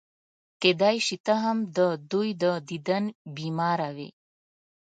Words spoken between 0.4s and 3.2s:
کېدای شي ته هم د دوی د دیدن